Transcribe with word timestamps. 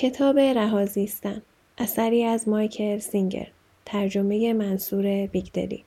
کتاب 0.00 0.38
رهازیستن 0.38 1.42
اثری 1.78 2.24
از 2.24 2.48
مایکل 2.48 2.98
سینگر 2.98 3.46
ترجمه 3.84 4.52
منصور 4.52 5.26
بیگدلی. 5.26 5.84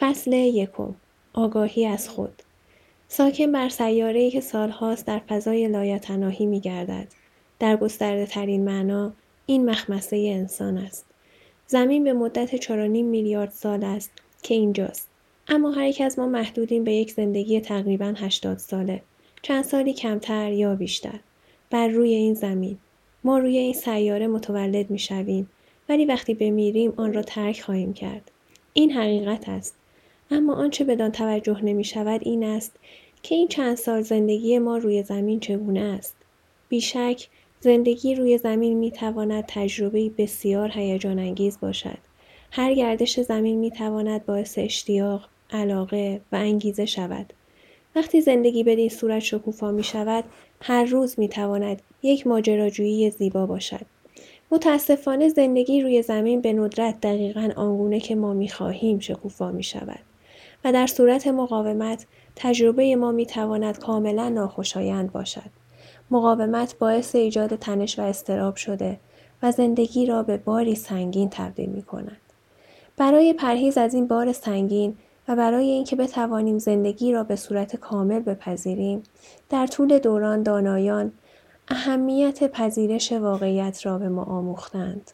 فصل 0.00 0.32
یکم 0.32 0.94
آگاهی 1.32 1.86
از 1.86 2.08
خود. 2.08 2.42
ساکن 3.08 3.52
بر 3.52 3.68
سیاره‌ای 3.68 4.30
که 4.30 4.40
سالهاست 4.40 5.06
در 5.06 5.18
فضای 5.18 5.68
لایتناهی 5.68 6.46
می‌گردد. 6.46 7.08
در 7.58 7.76
گسترده 7.76 8.26
ترین 8.26 8.64
معنا 8.64 9.12
این 9.46 9.70
مخمسه 9.70 10.16
انسان 10.16 10.78
است. 10.78 11.06
زمین 11.66 12.04
به 12.04 12.12
مدت 12.12 12.56
4.5 12.56 12.70
میلیارد 13.04 13.50
سال 13.50 13.84
است 13.84 14.10
که 14.42 14.54
اینجاست. 14.54 15.08
اما 15.48 15.70
هر 15.70 15.86
یک 15.86 16.00
از 16.00 16.18
ما 16.18 16.26
محدودیم 16.26 16.84
به 16.84 16.92
یک 16.92 17.12
زندگی 17.12 17.60
تقریبا 17.60 18.14
80 18.16 18.58
ساله. 18.58 19.02
چند 19.42 19.64
سالی 19.64 19.92
کمتر 19.92 20.52
یا 20.52 20.74
بیشتر. 20.74 21.20
بر 21.70 21.88
روی 21.88 22.14
این 22.14 22.34
زمین. 22.34 22.78
ما 23.24 23.38
روی 23.38 23.58
این 23.58 23.72
سیاره 23.72 24.26
متولد 24.26 24.90
می 24.90 24.98
شویم 24.98 25.50
ولی 25.88 26.04
وقتی 26.04 26.34
بمیریم 26.34 26.92
آن 26.96 27.12
را 27.12 27.22
ترک 27.22 27.60
خواهیم 27.60 27.92
کرد. 27.92 28.30
این 28.72 28.92
حقیقت 28.92 29.48
است. 29.48 29.76
اما 30.30 30.54
آنچه 30.54 30.84
بدان 30.84 31.12
توجه 31.12 31.64
نمی 31.64 31.84
شود 31.84 32.20
این 32.24 32.44
است 32.44 32.72
که 33.22 33.34
این 33.34 33.48
چند 33.48 33.76
سال 33.76 34.02
زندگی 34.02 34.58
ما 34.58 34.76
روی 34.76 35.02
زمین 35.02 35.40
چگونه 35.40 35.80
است. 35.80 36.16
بیشک 36.68 37.28
زندگی 37.60 38.14
روی 38.14 38.38
زمین 38.38 38.78
می 38.78 38.90
تواند 38.90 39.44
تجربه 39.48 40.10
بسیار 40.18 40.70
هیجان 40.74 41.18
انگیز 41.18 41.60
باشد. 41.60 41.98
هر 42.50 42.74
گردش 42.74 43.20
زمین 43.20 43.58
می 43.58 43.70
تواند 43.70 44.26
باعث 44.26 44.58
اشتیاق، 44.58 45.28
علاقه 45.50 46.20
و 46.32 46.36
انگیزه 46.36 46.86
شود. 46.86 47.32
وقتی 47.96 48.20
زندگی 48.20 48.64
بدین 48.64 48.88
صورت 48.88 49.18
شکوفا 49.18 49.70
می 49.70 49.84
شود، 49.84 50.24
هر 50.62 50.84
روز 50.84 51.18
می 51.18 51.28
تواند 51.28 51.82
یک 52.04 52.26
ماجراجویی 52.26 53.10
زیبا 53.10 53.46
باشد. 53.46 53.86
متاسفانه 54.50 55.28
زندگی 55.28 55.80
روی 55.80 56.02
زمین 56.02 56.40
به 56.40 56.52
ندرت 56.52 57.00
دقیقا 57.00 57.50
آنگونه 57.56 58.00
که 58.00 58.14
ما 58.14 58.32
می 58.32 58.48
خواهیم 58.48 58.98
شکوفا 58.98 59.50
می 59.50 59.62
شود. 59.62 60.00
و 60.64 60.72
در 60.72 60.86
صورت 60.86 61.26
مقاومت 61.26 62.06
تجربه 62.36 62.96
ما 62.96 63.12
می 63.12 63.26
تواند 63.26 63.78
کاملا 63.78 64.28
ناخوشایند 64.28 65.12
باشد. 65.12 65.50
مقاومت 66.10 66.78
باعث 66.78 67.14
ایجاد 67.14 67.56
تنش 67.56 67.98
و 67.98 68.02
استراب 68.02 68.56
شده 68.56 68.98
و 69.42 69.52
زندگی 69.52 70.06
را 70.06 70.22
به 70.22 70.36
باری 70.36 70.74
سنگین 70.74 71.28
تبدیل 71.30 71.68
می 71.68 71.82
کند. 71.82 72.20
برای 72.96 73.32
پرهیز 73.32 73.78
از 73.78 73.94
این 73.94 74.06
بار 74.06 74.32
سنگین 74.32 74.96
و 75.28 75.36
برای 75.36 75.70
اینکه 75.70 75.96
بتوانیم 75.96 76.58
زندگی 76.58 77.12
را 77.12 77.24
به 77.24 77.36
صورت 77.36 77.76
کامل 77.76 78.20
بپذیریم 78.20 79.02
در 79.50 79.66
طول 79.66 79.98
دوران 79.98 80.42
دانایان 80.42 81.12
اهمیت 81.68 82.50
پذیرش 82.50 83.12
واقعیت 83.12 83.86
را 83.86 83.98
به 83.98 84.08
ما 84.08 84.22
آموختند. 84.22 85.10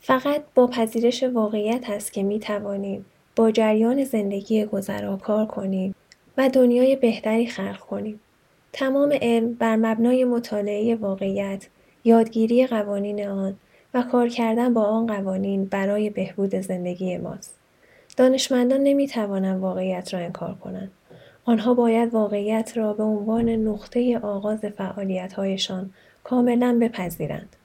فقط 0.00 0.42
با 0.54 0.66
پذیرش 0.66 1.22
واقعیت 1.22 1.90
است 1.90 2.12
که 2.12 2.22
می 2.22 2.38
توانیم 2.38 3.04
با 3.36 3.50
جریان 3.50 4.04
زندگی 4.04 4.64
گذرا 4.64 5.16
کار 5.16 5.46
کنیم 5.46 5.94
و 6.38 6.48
دنیای 6.48 6.96
بهتری 6.96 7.46
خلق 7.46 7.78
کنیم. 7.80 8.20
تمام 8.72 9.18
علم 9.22 9.52
بر 9.52 9.76
مبنای 9.76 10.24
مطالعه 10.24 10.94
واقعیت، 10.94 11.66
یادگیری 12.04 12.66
قوانین 12.66 13.28
آن 13.28 13.56
و 13.94 14.02
کار 14.02 14.28
کردن 14.28 14.74
با 14.74 14.82
آن 14.82 15.06
قوانین 15.06 15.64
برای 15.64 16.10
بهبود 16.10 16.54
زندگی 16.54 17.16
ماست. 17.16 17.58
دانشمندان 18.16 18.80
نمی 18.80 19.06
توانند 19.06 19.60
واقعیت 19.60 20.14
را 20.14 20.20
انکار 20.20 20.54
کنند. 20.54 20.90
آنها 21.44 21.74
باید 21.74 22.14
واقعیت 22.14 22.72
را 22.76 22.92
به 22.92 23.02
عنوان 23.02 23.48
نقطه 23.48 24.18
آغاز 24.18 24.60
فعالیت‌هایشان 24.60 25.90
کاملا 26.24 26.78
بپذیرند. 26.80 27.56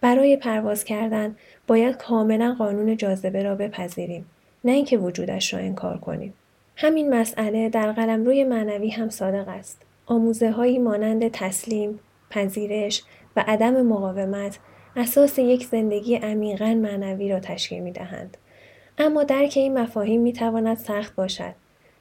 برای 0.00 0.36
پرواز 0.36 0.84
کردن 0.84 1.36
باید 1.66 1.96
کاملا 1.96 2.54
قانون 2.58 2.96
جاذبه 2.96 3.42
را 3.42 3.54
بپذیریم 3.54 4.26
نه 4.64 4.72
اینکه 4.72 4.98
وجودش 4.98 5.54
را 5.54 5.60
انکار 5.60 5.98
کنیم 5.98 6.34
همین 6.76 7.14
مسئله 7.14 7.68
در 7.68 7.92
قلمروی 7.92 8.44
معنوی 8.44 8.90
هم 8.90 9.08
صادق 9.08 9.48
است 9.48 9.82
آموزه 10.06 10.50
هایی 10.50 10.78
مانند 10.78 11.28
تسلیم 11.28 12.00
پذیرش 12.30 13.02
و 13.36 13.44
عدم 13.46 13.82
مقاومت 13.82 14.58
اساس 14.96 15.38
یک 15.38 15.66
زندگی 15.66 16.16
عمیقا 16.16 16.74
معنوی 16.74 17.28
را 17.28 17.40
تشکیل 17.40 17.82
می 17.82 17.92
دهند. 17.92 18.36
اما 18.98 19.24
درک 19.24 19.52
این 19.56 19.78
مفاهیم 19.78 20.20
می 20.20 20.32
تواند 20.32 20.76
سخت 20.76 21.14
باشد 21.14 21.54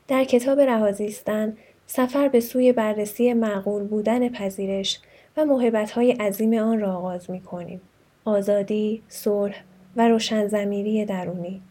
در 0.08 0.24
کتاب 0.24 0.60
رهازیستن 0.60 1.58
سفر 1.88 2.28
به 2.28 2.40
سوی 2.40 2.72
بررسی 2.72 3.34
معقول 3.34 3.84
بودن 3.84 4.30
پذیرش 4.30 5.00
و 5.38 5.46
های 5.96 6.12
عظیم 6.12 6.54
آن 6.54 6.80
را 6.80 6.96
آغاز 6.96 7.30
می 7.30 7.42
کنیم. 7.42 7.82
آزادی، 8.26 9.02
صلح 9.08 9.64
و 9.96 10.10
روشنزمیری 10.10 11.06
درونی. 11.06 11.62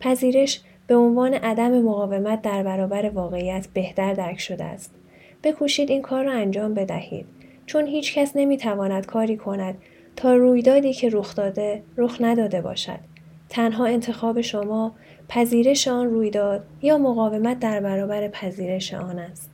پذیرش 0.00 0.60
به 0.86 0.96
عنوان 0.96 1.34
عدم 1.34 1.82
مقاومت 1.82 2.42
در 2.42 2.62
برابر 2.62 3.10
واقعیت 3.10 3.68
بهتر 3.74 4.14
درک 4.14 4.40
شده 4.40 4.64
است. 4.64 4.94
بکوشید 5.44 5.90
این 5.90 6.02
کار 6.02 6.24
را 6.24 6.32
انجام 6.32 6.74
بدهید 6.74 7.26
چون 7.66 7.86
هیچ 7.86 8.14
کس 8.14 8.32
نمی 8.34 8.56
تواند 8.56 9.06
کاری 9.06 9.36
کند 9.36 9.78
تا 10.16 10.34
رویدادی 10.34 10.92
که 10.92 11.08
رخ 11.12 11.36
داده 11.36 11.82
رخ 11.96 12.16
نداده 12.20 12.60
باشد. 12.60 12.98
تنها 13.48 13.86
انتخاب 13.86 14.40
شما 14.40 14.94
پذیرش 15.32 15.88
آن 15.88 16.10
رویداد 16.10 16.64
یا 16.82 16.98
مقاومت 16.98 17.58
در 17.58 17.80
برابر 17.80 18.28
پذیرش 18.28 18.94
آن 18.94 19.18
است. 19.18 19.50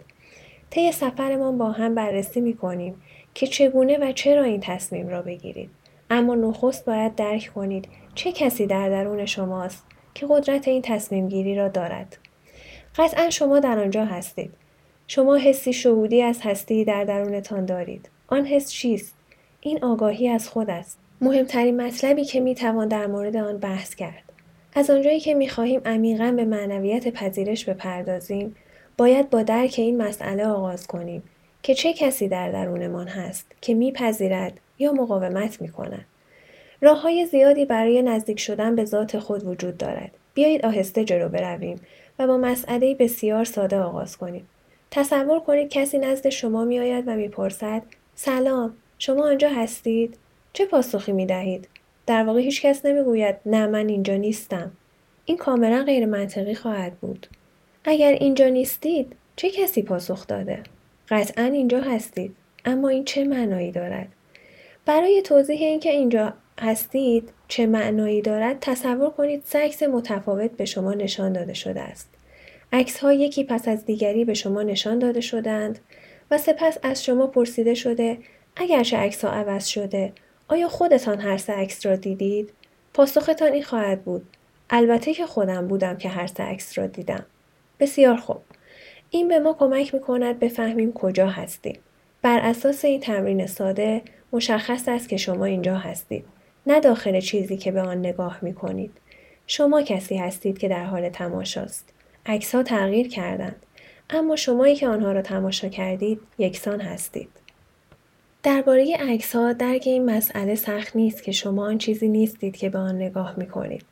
طی 0.71 0.93
سفرمان 0.93 1.59
با 1.59 1.71
هم 1.71 1.95
بررسی 1.95 2.41
می 2.41 2.55
کنیم 2.55 3.03
که 3.35 3.47
چگونه 3.47 3.99
و 3.99 4.13
چرا 4.13 4.43
این 4.43 4.61
تصمیم 4.61 5.09
را 5.09 5.23
بگیرید. 5.23 5.71
اما 6.11 6.35
نخست 6.35 6.85
باید 6.85 7.15
درک 7.15 7.51
کنید 7.55 7.89
چه 8.15 8.33
کسی 8.33 8.67
در 8.67 8.89
درون 8.89 9.27
شماست 9.27 9.85
که 10.15 10.27
قدرت 10.31 10.69
این 10.69 10.83
تصمیم 10.83 11.29
گیری 11.29 11.57
را 11.57 11.69
دارد. 11.69 12.19
قطعا 12.97 13.31
شما 13.31 13.61
در 13.61 13.79
آنجا 13.79 14.05
هستید. 14.05 14.51
شما 15.07 15.37
حسی 15.37 15.73
شهودی 15.73 16.23
از 16.23 16.41
هستی 16.43 16.85
در 16.85 17.05
درونتان 17.05 17.65
دارید. 17.65 18.11
آن 18.29 18.47
حس 18.47 18.71
چیست؟ 18.71 19.15
این 19.61 19.85
آگاهی 19.85 20.29
از 20.29 20.49
خود 20.49 20.71
است. 20.71 20.99
مهمترین 21.21 21.81
مطلبی 21.81 22.25
که 22.25 22.41
می 22.41 22.55
توان 22.55 22.89
در 22.89 23.07
مورد 23.07 23.37
آن 23.37 23.59
بحث 23.59 23.95
کرد. 23.95 24.27
از 24.79 24.91
آنجایی 24.91 25.21
که 25.21 25.35
می 25.35 25.49
خواهیم 25.49 25.81
عمیقا 25.85 26.33
به 26.37 26.45
معنویت 26.45 27.09
پذیرش 27.09 27.65
بپردازیم، 27.65 28.57
باید 28.99 29.31
با 29.31 29.43
درک 29.43 29.75
این 29.79 30.03
مسئله 30.03 30.47
آغاز 30.47 30.87
کنیم 30.87 31.23
که 31.63 31.75
چه 31.75 31.93
کسی 31.93 32.29
در 32.29 32.53
درونمان 32.53 33.09
هست 33.09 33.47
که 33.61 33.75
میپذیرد 33.75 34.61
یا 34.79 34.93
مقاومت 34.93 35.61
می 35.61 35.69
کند. 35.69 36.05
راه 36.81 37.01
های 37.03 37.27
زیادی 37.27 37.65
برای 37.65 38.03
نزدیک 38.03 38.41
شدن 38.41 38.77
به 38.77 38.85
ذات 38.85 39.19
خود 39.19 39.47
وجود 39.47 39.79
دارد. 39.79 40.11
بیایید 40.35 40.67
آهسته 40.67 41.05
جلو 41.05 41.29
برویم 41.29 41.81
و 42.19 42.27
با 42.27 42.37
مسئله 42.37 42.95
بسیار 42.95 43.45
ساده 43.45 43.79
آغاز 43.79 44.17
کنیم. 44.17 44.49
تصور 44.91 45.41
کنید 45.41 45.69
کسی 45.69 45.99
نزد 45.99 46.29
شما 46.29 46.65
می 46.65 46.79
آید 46.79 47.05
و 47.07 47.15
می‌پرسد 47.15 47.83
سلام 48.15 48.75
شما 48.99 49.27
آنجا 49.27 49.49
هستید؟ 49.49 50.17
چه 50.53 50.67
پاسخی 50.67 51.13
می 51.13 51.27
دهید؟ 51.27 51.69
در 52.07 52.25
واقع 52.25 52.41
هیچ 52.41 52.63
کس 52.63 52.87
نمی‌گوید 52.87 53.37
نه 53.47 53.67
من 53.67 53.89
اینجا 53.89 54.17
نیستم. 54.17 54.73
این 55.25 55.37
کاملا 55.37 55.83
غیر 55.83 56.07
منطقی 56.07 56.55
خواهد 56.55 56.95
بود. 57.01 57.27
اگر 57.85 58.13
اینجا 58.13 58.49
نیستید 58.49 59.17
چه 59.37 59.51
کسی 59.51 59.83
پاسخ 59.83 60.27
داده؟ 60.27 60.63
قطعا 61.09 61.45
اینجا 61.45 61.81
هستید. 61.81 62.37
اما 62.65 62.89
این 62.89 63.05
چه 63.05 63.25
معنایی 63.25 63.73
دارد؟ 63.73 64.09
برای 64.87 65.23
توضیح 65.23 65.63
اینکه 65.63 65.91
اینجا 65.91 66.35
هستید 66.61 67.29
چه 67.49 67.67
معنایی 67.67 68.23
دارد 68.23 68.57
تصور 68.61 69.11
کنید 69.11 69.43
سه 69.45 69.59
عکس 69.59 69.83
متفاوت 69.83 70.51
به 70.51 70.65
شما 70.65 70.95
نشان 70.95 71.33
داده 71.33 71.55
شده 71.55 71.81
است. 71.81 72.09
عکس 72.73 72.99
ها 72.99 73.13
یکی 73.13 73.45
پس 73.45 73.69
از 73.69 73.85
دیگری 73.85 74.25
به 74.25 74.35
شما 74.35 74.63
نشان 74.63 74.99
داده 74.99 75.21
شدند 75.21 75.79
و 76.31 76.39
سپس 76.39 76.79
از 76.83 77.05
شما 77.05 77.27
پرسیده 77.27 77.75
شده 77.75 78.19
اگرچه 78.57 78.97
عکس 78.97 79.25
ها 79.25 79.31
عوض 79.31 79.67
شده 79.67 80.13
آیا 80.49 80.69
خودتان 80.69 81.21
هر 81.21 81.37
سه 81.37 81.53
عکس 81.53 81.87
را 81.87 81.97
دیدید؟ 81.97 82.53
پاسختان 82.95 83.53
این 83.53 83.63
خواهد 83.63 84.05
بود. 84.05 84.27
البته 84.71 85.15
که 85.15 85.27
خودم 85.27 85.69
بودم 85.69 85.97
که 85.97 86.09
هر 86.09 86.27
سه 86.27 86.43
عکس 86.43 86.79
را 86.79 86.87
دیدم. 86.87 87.27
بسیار 87.81 88.17
خوب. 88.17 88.43
این 89.11 89.29
به 89.29 89.39
ما 89.39 89.53
کمک 89.53 89.95
می 89.95 90.01
کند 90.01 90.39
بفهمیم 90.39 90.93
کجا 90.93 91.29
هستیم. 91.29 91.79
بر 92.23 92.39
اساس 92.39 92.85
این 92.85 93.01
تمرین 93.01 93.47
ساده 93.47 94.03
مشخص 94.33 94.89
است 94.89 95.09
که 95.09 95.17
شما 95.17 95.45
اینجا 95.45 95.77
هستید. 95.77 96.25
نه 96.67 96.81
داخل 96.81 97.21
چیزی 97.21 97.57
که 97.57 97.73
به 97.73 97.81
آن 97.81 97.99
نگاه 97.99 98.39
می 98.43 98.55
کنید. 98.55 98.93
شما 99.47 99.83
کسی 99.83 100.17
هستید 100.17 100.59
که 100.59 100.69
در 100.69 100.85
حال 100.85 101.09
تماشاست. 101.09 101.93
عکس 102.27 102.55
ها 102.55 102.63
تغییر 102.63 103.09
کردند. 103.09 103.67
اما 104.11 104.37
شمایی 104.37 104.77
که 104.77 104.89
آنها 104.89 105.13
را 105.13 105.23
تماشا 105.23 105.69
کردید 105.69 106.21
یکسان 106.39 106.81
هستید. 106.81 107.29
درباره 108.47 108.97
ها 109.35 109.53
درک 109.53 109.83
این 109.87 110.05
مسئله 110.05 110.55
سخت 110.55 110.97
نیست 110.97 111.23
که 111.23 111.33
شما 111.33 111.67
آن 111.67 111.79
چیزی 111.79 112.09
نیستید 112.09 112.57
که 112.57 112.69
به 112.69 112.79
آن 112.79 112.97
نگاه 112.97 113.35
می 113.37 113.47
کنید. 113.47 113.85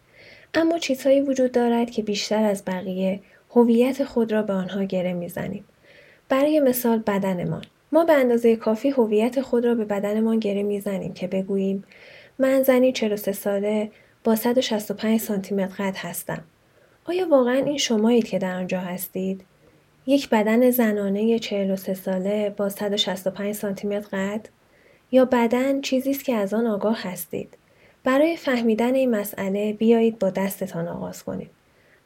اما 0.54 0.78
چیزهایی 0.78 1.20
وجود 1.20 1.52
دارد 1.52 1.90
که 1.90 2.02
بیشتر 2.02 2.44
از 2.44 2.62
بقیه 2.66 3.20
هویت 3.50 4.04
خود 4.04 4.32
را 4.32 4.42
به 4.42 4.52
آنها 4.52 4.84
گره 4.84 5.12
می‌زنیم. 5.12 5.64
برای 6.28 6.60
مثال 6.60 6.98
بدنمان. 6.98 7.64
ما 7.92 8.04
به 8.04 8.12
اندازه 8.12 8.56
کافی 8.56 8.90
هویت 8.90 9.40
خود 9.40 9.64
را 9.64 9.74
به 9.74 9.84
بدنمان 9.84 10.38
گره 10.38 10.62
می‌زنیم 10.62 11.14
که 11.14 11.26
بگوییم 11.26 11.84
من 12.38 12.62
زنی 12.62 12.92
43 12.92 13.32
ساله 13.32 13.90
با 14.24 14.36
165 14.36 15.20
سانتی 15.20 15.54
متر 15.54 15.74
قد 15.78 15.96
هستم. 15.96 16.44
آیا 17.04 17.28
واقعا 17.28 17.54
این 17.54 17.78
شمایید 17.78 18.24
که 18.24 18.38
در 18.38 18.54
آنجا 18.54 18.80
هستید؟ 18.80 19.44
یک 20.06 20.28
بدن 20.28 20.70
زنانه 20.70 21.38
43 21.38 21.94
ساله 21.94 22.50
با 22.56 22.68
165 22.68 23.54
سانتی 23.54 23.88
متر 23.88 24.08
قد؟ 24.12 24.48
یا 25.12 25.24
بدن 25.24 25.80
چیزی 25.80 26.10
است 26.10 26.24
که 26.24 26.34
از 26.34 26.54
آن 26.54 26.66
آگاه 26.66 27.02
هستید؟ 27.02 27.56
برای 28.04 28.36
فهمیدن 28.36 28.94
این 28.94 29.10
مسئله 29.10 29.72
بیایید 29.72 30.18
با 30.18 30.30
دستتان 30.30 30.88
آغاز 30.88 31.24
کنید. 31.24 31.50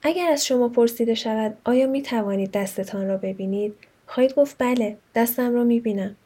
اگر 0.02 0.30
از 0.30 0.46
شما 0.46 0.68
پرسیده 0.68 1.14
شود 1.14 1.56
آیا 1.64 1.86
می 1.86 2.02
توانید 2.02 2.50
دستتان 2.50 3.08
را 3.08 3.16
ببینید؟ 3.16 3.74
خواهید 4.06 4.34
گفت 4.34 4.56
بله 4.58 4.96
دستم 5.14 5.54
را 5.54 5.64
می 5.64 5.80
بینم. 5.80 6.16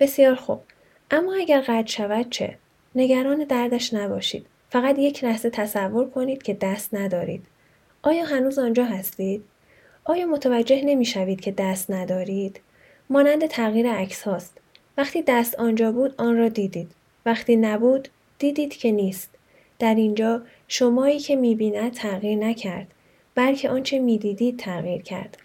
بسیار 0.00 0.34
خوب. 0.34 0.60
اما 1.10 1.34
اگر 1.34 1.60
قد 1.60 1.86
شود 1.86 2.30
چه؟ 2.30 2.58
نگران 2.94 3.44
دردش 3.44 3.94
نباشید. 3.94 4.46
فقط 4.70 4.98
یک 4.98 5.24
لحظه 5.24 5.50
تصور 5.50 6.10
کنید 6.10 6.42
که 6.42 6.54
دست 6.54 6.94
ندارید. 6.94 7.46
آیا 8.02 8.24
هنوز 8.24 8.58
آنجا 8.58 8.84
هستید؟ 8.84 9.44
آیا 10.06 10.26
متوجه 10.26 10.82
نمی 10.84 11.04
شوید 11.04 11.40
که 11.40 11.52
دست 11.52 11.90
ندارید؟ 11.90 12.60
مانند 13.10 13.46
تغییر 13.46 13.90
عکس 13.90 14.22
هاست. 14.22 14.58
وقتی 14.98 15.22
دست 15.22 15.54
آنجا 15.54 15.92
بود 15.92 16.14
آن 16.18 16.36
را 16.38 16.48
دیدید. 16.48 16.90
وقتی 17.26 17.56
نبود 17.56 18.08
دیدید 18.38 18.76
که 18.76 18.92
نیست. 18.92 19.30
در 19.78 19.94
اینجا 19.94 20.42
شمایی 20.68 21.18
که 21.18 21.36
می‌بیند 21.36 21.92
تغییر 21.92 22.38
نکرد 22.38 22.86
بلکه 23.34 23.70
آنچه 23.70 23.98
می‌دیدید 23.98 24.58
تغییر 24.58 25.02
کرد. 25.02 25.38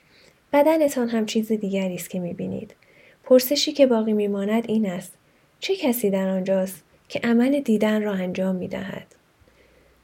بدنتان 0.53 1.09
هم 1.09 1.25
چیز 1.25 1.51
دیگری 1.51 1.95
است 1.95 2.09
که 2.09 2.19
می‌بینید. 2.19 2.75
پرسشی 3.23 3.71
که 3.71 3.88
باقی 3.88 4.13
میماند 4.13 4.63
این 4.67 4.89
است. 4.89 5.13
چه 5.59 5.75
کسی 5.75 6.09
در 6.09 6.29
آنجاست 6.29 6.83
که 7.09 7.19
عمل 7.19 7.59
دیدن 7.59 8.03
را 8.03 8.13
انجام 8.13 8.56
می‌دهد؟ 8.56 9.15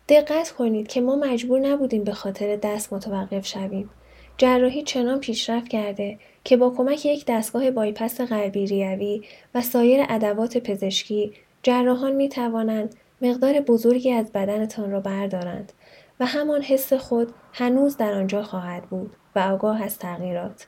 دقت 0.10 0.52
کنید 0.52 0.88
که 0.88 1.02
ما 1.02 1.16
مجبور 1.16 1.60
نبودیم 1.60 2.04
به 2.04 2.14
خاطر 2.14 2.56
دست 2.56 2.94
متوقف 2.94 3.46
شویم. 3.46 3.90
جراحی 4.38 4.84
چنان 4.84 5.20
پیشرفت 5.20 5.68
کرده 5.68 6.20
که 6.44 6.58
با 6.58 6.70
کمک 6.70 7.06
یک 7.06 7.26
دستگاه 7.28 7.72
بایپس 7.72 8.22
قلبی 8.22 8.66
ریوی 8.66 9.22
و 9.56 9.62
سایر 9.62 10.06
ادوات 10.10 10.58
پزشکی 10.58 11.34
جراحان 11.64 12.16
می 12.16 12.30
توانند 12.30 12.96
مقدار 13.22 13.60
بزرگی 13.60 14.12
از 14.12 14.32
بدنتان 14.32 14.92
را 14.92 15.00
بردارند 15.00 15.74
و 16.20 16.26
همان 16.26 16.62
حس 16.62 16.94
خود 16.94 17.34
هنوز 17.54 17.98
در 17.98 18.14
آنجا 18.14 18.44
خواهد 18.44 18.84
بود 18.84 19.16
و 19.36 19.40
آگاه 19.40 19.84
از 19.84 20.00
تغییرات. 20.00 20.68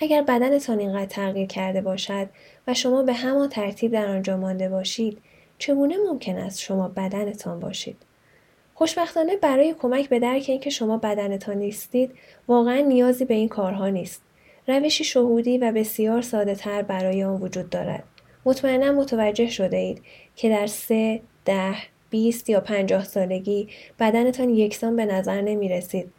اگر 0.00 0.22
بدنتان 0.22 0.78
اینقدر 0.78 1.06
تغییر 1.06 1.46
کرده 1.46 1.80
باشد 1.80 2.28
و 2.66 2.74
شما 2.74 3.02
به 3.02 3.12
همان 3.12 3.48
ترتیب 3.48 3.92
در 3.92 4.06
آنجا 4.06 4.36
مانده 4.36 4.68
باشید 4.68 5.18
چگونه 5.58 5.94
ممکن 6.08 6.36
است 6.36 6.60
شما 6.60 6.88
بدنتان 6.88 7.60
باشید 7.60 7.96
خوشبختانه 8.78 9.36
برای 9.36 9.74
کمک 9.78 10.08
به 10.08 10.18
درک 10.18 10.44
اینکه 10.48 10.70
شما 10.70 10.96
بدنتان 10.96 11.56
نیستید 11.56 12.10
واقعا 12.48 12.80
نیازی 12.80 13.24
به 13.24 13.34
این 13.34 13.48
کارها 13.48 13.88
نیست 13.88 14.22
روشی 14.68 15.04
شهودی 15.04 15.58
و 15.58 15.72
بسیار 15.72 16.22
ساده 16.22 16.54
تر 16.54 16.82
برای 16.82 17.24
آن 17.24 17.40
وجود 17.40 17.70
دارد 17.70 18.04
مطمئنا 18.44 18.92
متوجه 18.92 19.50
شده 19.50 19.76
اید 19.76 20.02
که 20.36 20.48
در 20.48 20.66
سه، 20.66 21.20
ده، 21.44 21.74
بیست 22.10 22.50
یا 22.50 22.60
پنجاه 22.60 23.04
سالگی 23.04 23.68
بدنتان 24.00 24.50
یکسان 24.50 24.96
به 24.96 25.06
نظر 25.06 25.40
نمی 25.40 25.68
رسید. 25.68 26.12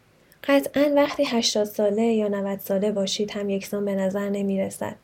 قطعا 0.44 0.92
وقتی 0.96 1.24
هشتاد 1.24 1.64
ساله 1.64 2.02
یا 2.02 2.28
90 2.28 2.58
ساله 2.58 2.92
باشید 2.92 3.30
هم 3.30 3.50
یکسان 3.50 3.84
به 3.84 3.94
نظر 3.94 4.28
نمی 4.28 4.60
رسد. 4.60 4.96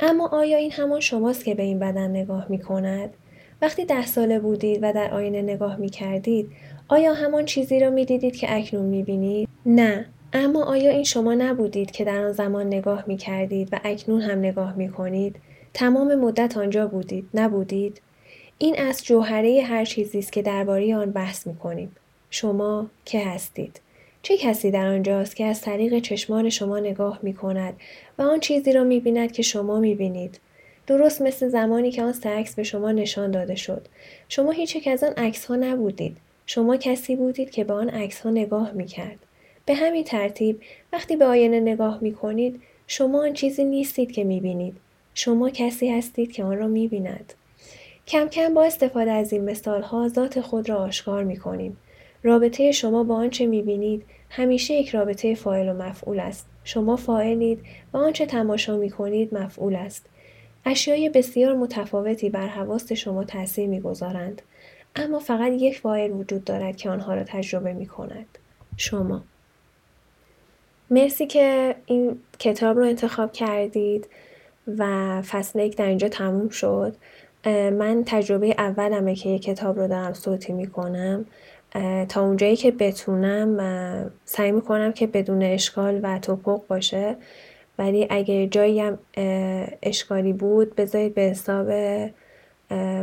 اما 0.00 0.28
آیا 0.28 0.58
این 0.58 0.72
همان 0.72 1.00
شماست 1.00 1.44
که 1.44 1.54
به 1.54 1.62
این 1.62 1.78
بدن 1.78 2.10
نگاه 2.10 2.46
می 2.48 2.58
کند؟ 2.58 3.14
وقتی 3.62 3.84
ده 3.84 4.06
ساله 4.06 4.38
بودید 4.38 4.78
و 4.82 4.92
در 4.92 5.14
آینه 5.14 5.42
نگاه 5.42 5.76
می 5.76 5.88
کردید 5.88 6.50
آیا 6.88 7.14
همان 7.14 7.44
چیزی 7.44 7.80
را 7.80 7.90
می 7.90 8.04
دیدید 8.04 8.36
که 8.36 8.56
اکنون 8.56 8.84
می 8.84 9.02
بینید؟ 9.02 9.48
نه. 9.66 10.06
اما 10.32 10.64
آیا 10.64 10.90
این 10.90 11.04
شما 11.04 11.34
نبودید 11.34 11.90
که 11.90 12.04
در 12.04 12.24
آن 12.24 12.32
زمان 12.32 12.66
نگاه 12.66 13.04
می 13.06 13.16
کردید 13.16 13.68
و 13.72 13.80
اکنون 13.84 14.20
هم 14.20 14.38
نگاه 14.38 14.76
می 14.76 14.88
کنید؟ 14.88 15.36
تمام 15.74 16.14
مدت 16.14 16.56
آنجا 16.56 16.86
بودید 16.86 17.28
نبودید 17.34 18.00
این 18.58 18.78
از 18.78 19.04
جوهره 19.04 19.62
هر 19.62 19.84
چیزی 19.84 20.18
است 20.18 20.32
که 20.32 20.42
درباره 20.42 20.96
آن 20.96 21.10
بحث 21.10 21.46
می 21.46 21.56
کنیم 21.56 21.96
شما 22.30 22.86
که 23.04 23.26
هستید 23.26 23.80
چه 24.22 24.36
کسی 24.36 24.70
در 24.70 24.86
آنجاست 24.86 25.36
که 25.36 25.44
از 25.44 25.60
طریق 25.60 25.98
چشمان 25.98 26.48
شما 26.48 26.78
نگاه 26.78 27.18
می 27.22 27.34
کند 27.34 27.74
و 28.18 28.22
آن 28.22 28.40
چیزی 28.40 28.72
را 28.72 28.84
می 28.84 29.00
بیند 29.00 29.32
که 29.32 29.42
شما 29.42 29.80
می 29.80 29.94
بینید 29.94 30.40
درست 30.86 31.22
مثل 31.22 31.48
زمانی 31.48 31.90
که 31.90 32.02
آن 32.02 32.14
عکس 32.24 32.54
به 32.54 32.62
شما 32.62 32.92
نشان 32.92 33.30
داده 33.30 33.54
شد 33.54 33.88
شما 34.28 34.50
هیچ 34.50 34.76
یک 34.76 34.88
از 34.88 35.04
آن 35.04 35.12
عکس 35.12 35.44
ها 35.44 35.56
نبودید 35.56 36.16
شما 36.46 36.76
کسی 36.76 37.16
بودید 37.16 37.50
که 37.50 37.64
به 37.64 37.74
آن 37.74 37.88
عکس 37.88 38.20
ها 38.20 38.30
نگاه 38.30 38.72
می 38.72 38.86
کرد. 38.86 39.18
به 39.66 39.74
همین 39.74 40.04
ترتیب 40.04 40.60
وقتی 40.92 41.16
به 41.16 41.24
آینه 41.24 41.60
نگاه 41.60 41.98
می 42.00 42.12
کنید 42.12 42.60
شما 42.86 43.22
آن 43.22 43.32
چیزی 43.32 43.64
نیستید 43.64 44.12
که 44.12 44.24
می 44.24 44.40
بینید. 44.40 44.76
شما 45.14 45.50
کسی 45.50 45.88
هستید 45.88 46.32
که 46.32 46.44
آن 46.44 46.58
را 46.58 46.66
می 46.66 46.88
بیند. 46.88 47.32
کم 48.06 48.28
کم 48.28 48.54
با 48.54 48.64
استفاده 48.64 49.10
از 49.10 49.32
این 49.32 49.44
مثال 49.44 49.82
ها 49.82 50.08
ذات 50.08 50.40
خود 50.40 50.68
را 50.68 50.76
آشکار 50.76 51.24
می 51.24 51.36
کنیم. 51.36 51.76
رابطه 52.22 52.72
شما 52.72 53.04
با 53.04 53.14
آنچه 53.14 53.46
می 53.46 53.62
بینید 53.62 54.02
همیشه 54.30 54.74
یک 54.74 54.88
رابطه 54.88 55.34
فاعل 55.34 55.68
و 55.68 55.72
مفعول 55.72 56.20
است. 56.20 56.46
شما 56.64 56.96
فاعلید 56.96 57.60
و 57.92 57.96
آنچه 57.96 58.26
تماشا 58.26 58.76
می 58.76 58.90
کنید 58.90 59.34
مفعول 59.34 59.76
است. 59.76 60.06
اشیای 60.64 61.08
بسیار 61.08 61.54
متفاوتی 61.54 62.30
بر 62.30 62.46
حواست 62.46 62.94
شما 62.94 63.24
تاثیر 63.24 63.68
می‌گذارند 63.68 64.42
اما 64.96 65.18
فقط 65.18 65.52
یک 65.52 65.78
فاعل 65.78 66.10
وجود 66.10 66.44
دارد 66.44 66.76
که 66.76 66.90
آنها 66.90 67.14
را 67.14 67.24
تجربه 67.24 67.72
می 67.72 67.86
کند. 67.86 68.26
شما. 68.76 69.22
مرسی 70.90 71.26
که 71.26 71.74
این 71.86 72.18
کتاب 72.38 72.78
رو 72.78 72.84
انتخاب 72.84 73.32
کردید 73.32 74.08
و 74.78 75.22
فصل 75.22 75.58
یک 75.58 75.76
در 75.76 75.86
اینجا 75.86 76.08
تموم 76.08 76.48
شد. 76.48 76.96
من 77.46 78.02
تجربه 78.06 78.54
اولمه 78.58 79.14
که 79.14 79.28
یک 79.28 79.42
کتاب 79.42 79.78
رو 79.78 79.88
دارم 79.88 80.12
صوتی 80.12 80.52
می‌کنم. 80.52 81.26
تا 82.08 82.22
اونجایی 82.22 82.56
که 82.56 82.70
بتونم 82.70 84.10
سعی 84.24 84.52
می‌کنم 84.52 84.92
که 84.92 85.06
بدون 85.06 85.42
اشکال 85.42 86.00
و 86.02 86.18
توپق 86.18 86.66
باشه 86.66 87.16
ولی 87.78 88.06
اگه 88.10 88.46
جایی 88.46 88.80
هم 88.80 88.98
اشکالی 89.82 90.32
بود 90.32 90.74
بذارید 90.74 91.14
به 91.14 91.22
حساب 91.22 91.66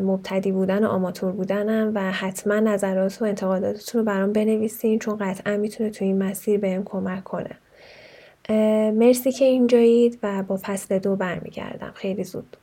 مبتدی 0.03 0.51
بودن 0.51 0.83
و 0.83 0.87
آماتور 0.87 1.31
بودنم 1.31 1.91
و 1.95 2.11
حتما 2.11 2.59
نظرات 2.59 3.21
و 3.21 3.25
انتقاداتتون 3.25 3.99
رو 3.99 4.05
برام 4.05 4.33
بنویسین 4.33 4.99
چون 4.99 5.17
قطعا 5.17 5.57
می‌تونه 5.57 5.89
تو 5.89 6.05
این 6.05 6.23
مسیر 6.23 6.59
بهم 6.59 6.83
کمک 6.83 7.23
کنه. 7.23 7.57
مرسی 8.91 9.31
که 9.31 9.45
اینجایید 9.45 10.19
و 10.23 10.43
با 10.43 10.59
فصل 10.63 10.99
دو 10.99 11.15
برمیگردم. 11.15 11.91
خیلی 11.95 12.23
زود. 12.23 12.57